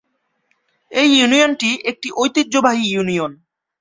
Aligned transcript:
এই 0.91 1.09
ইউনিয়নটি 1.17 1.69
একটি 1.83 2.07
ঐতিহ্যবাহী 2.15 2.85
ইউনিয়ন। 2.89 3.31